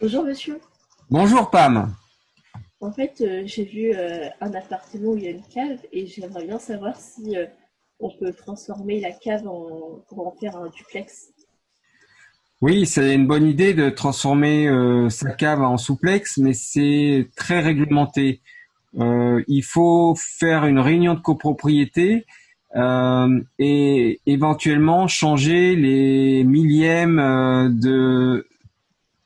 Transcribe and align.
Bonjour 0.00 0.24
monsieur. 0.24 0.60
Bonjour 1.10 1.50
Pam. 1.50 1.92
En 2.80 2.92
fait, 2.92 3.20
euh, 3.20 3.42
j'ai 3.46 3.64
vu 3.64 3.92
euh, 3.92 4.28
un 4.40 4.54
appartement 4.54 5.10
où 5.10 5.16
il 5.16 5.24
y 5.24 5.26
a 5.26 5.30
une 5.30 5.42
cave 5.42 5.80
et 5.92 6.06
j'aimerais 6.06 6.44
bien 6.44 6.60
savoir 6.60 6.94
si 6.94 7.36
euh, 7.36 7.46
on 7.98 8.10
peut 8.16 8.32
transformer 8.32 9.00
la 9.00 9.10
cave 9.10 9.48
en, 9.48 10.04
pour 10.08 10.28
en 10.28 10.36
faire 10.40 10.56
un 10.56 10.68
duplex. 10.68 11.30
Oui, 12.60 12.86
c'est 12.86 13.12
une 13.12 13.26
bonne 13.26 13.46
idée 13.46 13.74
de 13.74 13.90
transformer 13.90 14.68
sa 15.10 15.30
cave 15.30 15.62
en 15.62 15.76
souplex, 15.76 16.38
mais 16.38 16.54
c'est 16.54 17.28
très 17.36 17.60
réglementé. 17.60 18.40
il 18.94 19.62
faut 19.62 20.16
faire 20.16 20.66
une 20.66 20.80
réunion 20.80 21.14
de 21.14 21.20
copropriété 21.20 22.26
et 22.74 24.20
éventuellement 24.26 25.06
changer 25.06 25.76
les 25.76 26.42
millièmes 26.42 27.78
de 27.80 28.44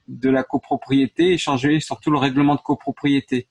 de 0.08 0.30
la 0.30 0.42
copropriété 0.42 1.32
et 1.32 1.38
changer 1.38 1.80
surtout 1.80 2.10
le 2.10 2.18
règlement 2.18 2.54
de 2.54 2.60
copropriété. 2.60 3.48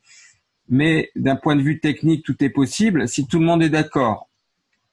Mais 0.69 1.11
d'un 1.15 1.35
point 1.35 1.55
de 1.55 1.61
vue 1.61 1.79
technique, 1.79 2.23
tout 2.23 2.43
est 2.43 2.49
possible 2.49 3.07
si 3.07 3.27
tout 3.27 3.39
le 3.39 3.45
monde 3.45 3.63
est 3.63 3.69
d'accord. 3.69 4.29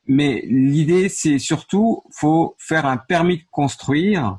Mais 0.07 0.43
l'idée, 0.47 1.09
c'est 1.09 1.39
surtout, 1.39 2.03
faut 2.11 2.57
faire 2.59 2.87
un 2.87 2.97
permis 2.97 3.39
de 3.39 3.45
construire. 3.51 4.39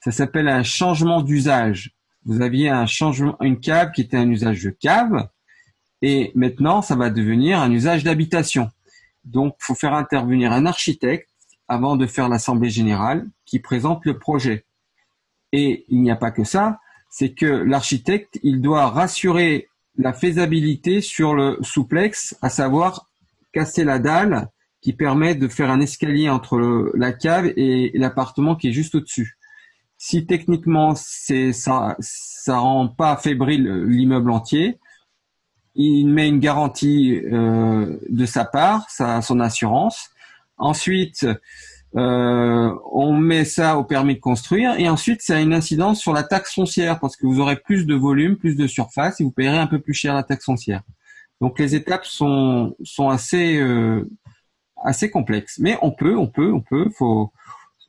Ça 0.00 0.10
s'appelle 0.10 0.48
un 0.48 0.64
changement 0.64 1.22
d'usage. 1.22 1.92
Vous 2.24 2.42
aviez 2.42 2.68
un 2.68 2.86
changement, 2.86 3.36
une 3.40 3.60
cave 3.60 3.92
qui 3.92 4.02
était 4.02 4.16
un 4.16 4.28
usage 4.28 4.62
de 4.62 4.70
cave, 4.70 5.28
et 6.02 6.32
maintenant, 6.34 6.82
ça 6.82 6.94
va 6.94 7.08
devenir 7.08 7.60
un 7.60 7.70
usage 7.70 8.04
d'habitation. 8.04 8.70
Donc, 9.24 9.56
faut 9.58 9.74
faire 9.74 9.94
intervenir 9.94 10.52
un 10.52 10.66
architecte 10.66 11.30
avant 11.68 11.96
de 11.96 12.06
faire 12.06 12.28
l'assemblée 12.28 12.70
générale 12.70 13.26
qui 13.44 13.60
présente 13.60 14.04
le 14.04 14.18
projet. 14.18 14.65
Et 15.52 15.84
il 15.88 16.02
n'y 16.02 16.10
a 16.10 16.16
pas 16.16 16.30
que 16.30 16.44
ça, 16.44 16.80
c'est 17.10 17.32
que 17.32 17.46
l'architecte, 17.46 18.38
il 18.42 18.60
doit 18.60 18.88
rassurer 18.88 19.68
la 19.96 20.12
faisabilité 20.12 21.00
sur 21.00 21.34
le 21.34 21.58
souplex, 21.62 22.36
à 22.42 22.50
savoir 22.50 23.08
casser 23.52 23.84
la 23.84 23.98
dalle 23.98 24.48
qui 24.82 24.92
permet 24.92 25.34
de 25.34 25.48
faire 25.48 25.70
un 25.70 25.80
escalier 25.80 26.28
entre 26.28 26.92
la 26.94 27.12
cave 27.12 27.52
et 27.56 27.90
l'appartement 27.94 28.54
qui 28.54 28.68
est 28.68 28.72
juste 28.72 28.94
au-dessus. 28.94 29.38
Si 29.96 30.26
techniquement 30.26 30.94
c'est 30.94 31.52
ça, 31.52 31.96
ça 32.00 32.58
rend 32.58 32.88
pas 32.88 33.16
fébrile 33.16 33.84
l'immeuble 33.86 34.30
entier, 34.30 34.78
il 35.76 36.06
met 36.06 36.28
une 36.28 36.40
garantie 36.40 37.20
euh, 37.24 37.98
de 38.08 38.26
sa 38.26 38.44
part, 38.44 38.88
sa, 38.88 39.20
son 39.20 39.40
assurance. 39.40 40.10
Ensuite, 40.56 41.26
euh, 41.96 42.74
on 42.92 43.12
met 43.14 43.46
ça 43.46 43.78
au 43.78 43.84
permis 43.84 44.16
de 44.16 44.20
construire 44.20 44.78
et 44.78 44.88
ensuite 44.88 45.22
ça 45.22 45.36
a 45.36 45.40
une 45.40 45.54
incidence 45.54 45.98
sur 45.98 46.12
la 46.12 46.24
taxe 46.24 46.54
foncière 46.54 47.00
parce 47.00 47.16
que 47.16 47.26
vous 47.26 47.40
aurez 47.40 47.56
plus 47.56 47.86
de 47.86 47.94
volume, 47.94 48.36
plus 48.36 48.54
de 48.54 48.66
surface 48.66 49.20
et 49.20 49.24
vous 49.24 49.30
payerez 49.30 49.58
un 49.58 49.66
peu 49.66 49.78
plus 49.78 49.94
cher 49.94 50.14
la 50.14 50.22
taxe 50.22 50.44
foncière. 50.44 50.82
Donc 51.40 51.58
les 51.58 51.74
étapes 51.74 52.04
sont 52.04 52.76
sont 52.84 53.08
assez 53.08 53.58
euh, 53.58 54.10
assez 54.84 55.10
complexes, 55.10 55.58
mais 55.58 55.78
on 55.80 55.90
peut, 55.90 56.16
on 56.16 56.26
peut, 56.26 56.52
on 56.52 56.60
peut, 56.60 56.90
faut 56.90 57.32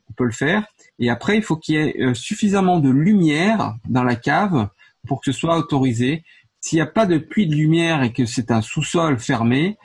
on 0.09 0.13
peut 0.13 0.25
le 0.25 0.31
faire. 0.31 0.65
Et 0.99 1.09
après 1.09 1.35
il 1.35 1.43
faut 1.43 1.57
qu'il 1.57 1.75
y 1.75 1.77
ait 1.77 2.01
euh, 2.01 2.13
suffisamment 2.13 2.79
de 2.79 2.89
lumière 2.89 3.75
dans 3.89 4.03
la 4.05 4.15
cave 4.15 4.69
pour 5.05 5.19
que 5.19 5.33
ce 5.33 5.37
soit 5.37 5.57
autorisé. 5.57 6.23
S'il 6.61 6.77
n'y 6.77 6.81
a 6.81 6.87
pas 6.87 7.05
de 7.05 7.17
puits 7.17 7.47
de 7.47 7.55
lumière 7.55 8.03
et 8.03 8.13
que 8.13 8.25
c'est 8.25 8.51
un 8.51 8.61
sous-sol 8.61 9.19
fermé, 9.19 9.77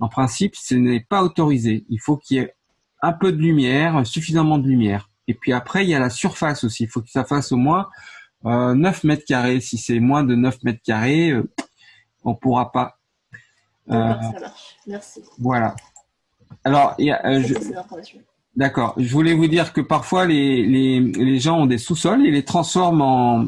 en 0.00 0.08
principe, 0.08 0.56
ce 0.56 0.74
n'est 0.74 1.00
pas 1.08 1.22
autorisé. 1.22 1.84
Il 1.88 2.00
faut 2.00 2.16
qu'il 2.16 2.36
y 2.36 2.40
ait 2.40 2.54
un 3.02 3.12
peu 3.12 3.32
de 3.32 3.38
lumière, 3.38 4.06
suffisamment 4.06 4.58
de 4.58 4.66
lumière. 4.66 5.10
Et 5.28 5.34
puis 5.34 5.52
après, 5.52 5.84
il 5.84 5.90
y 5.90 5.94
a 5.94 5.98
la 5.98 6.10
surface 6.10 6.64
aussi. 6.64 6.84
Il 6.84 6.88
faut 6.88 7.02
que 7.02 7.10
ça 7.10 7.24
fasse 7.24 7.52
au 7.52 7.56
moins 7.56 7.88
euh, 8.46 8.74
9 8.74 9.04
mètres 9.04 9.24
carrés. 9.26 9.60
Si 9.60 9.78
c'est 9.78 10.00
moins 10.00 10.24
de 10.24 10.34
9 10.34 10.62
mètres 10.64 10.82
carrés, 10.84 11.30
euh, 11.30 11.48
on 12.24 12.34
pourra 12.34 12.72
pas. 12.72 12.98
Euh, 13.90 14.14
ça 14.14 14.40
marche. 14.40 14.76
Merci. 14.86 15.20
Voilà. 15.38 15.76
Alors, 16.64 16.94
il 16.98 17.06
y 17.06 17.10
a, 17.10 17.24
euh, 17.26 17.42
je... 17.42 17.54
D'accord. 18.56 18.94
Je 18.96 19.12
voulais 19.12 19.34
vous 19.34 19.46
dire 19.46 19.72
que 19.72 19.80
parfois 19.80 20.26
les, 20.26 20.66
les, 20.66 21.00
les 21.00 21.38
gens 21.38 21.60
ont 21.60 21.66
des 21.66 21.78
sous-sols 21.78 22.26
et 22.26 22.30
les 22.30 22.44
transforment 22.44 23.02
en, 23.02 23.46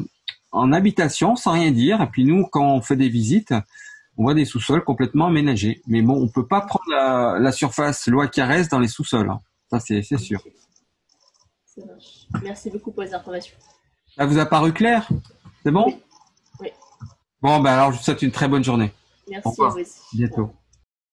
en 0.51 0.71
habitation 0.71 1.35
sans 1.35 1.51
rien 1.51 1.71
dire. 1.71 2.01
Et 2.01 2.07
puis 2.07 2.23
nous, 2.23 2.45
quand 2.45 2.75
on 2.75 2.81
fait 2.81 2.95
des 2.95 3.09
visites, 3.09 3.53
on 4.21 4.25
voit 4.25 4.35
des 4.35 4.45
sous-sols 4.45 4.83
complètement 4.83 5.25
aménagés. 5.25 5.81
Mais 5.87 6.03
bon, 6.03 6.13
on 6.13 6.27
peut 6.27 6.45
pas 6.45 6.61
prendre 6.61 7.39
la, 7.39 7.51
surface 7.51 8.05
loi 8.05 8.27
Carès 8.27 8.69
dans 8.69 8.77
les 8.77 8.87
sous-sols. 8.87 9.31
Hein. 9.31 9.39
Ça, 9.71 9.79
c'est 9.79 10.03
sûr. 10.19 10.39
Merci 12.43 12.69
beaucoup 12.69 12.91
pour 12.91 13.01
les 13.01 13.15
informations. 13.15 13.57
Ça 14.15 14.27
vous 14.27 14.37
a 14.37 14.45
paru 14.45 14.73
clair? 14.73 15.09
C'est 15.63 15.71
bon? 15.71 15.99
Oui. 16.59 16.67
Bon, 17.41 17.61
ben 17.61 17.71
alors 17.71 17.93
je 17.93 17.97
vous 17.97 18.03
souhaite 18.03 18.21
une 18.21 18.31
très 18.31 18.47
bonne 18.47 18.63
journée. 18.63 18.93
Merci 19.27 19.59
à 19.59 19.69
vous 19.69 19.79
bientôt. 20.13 20.51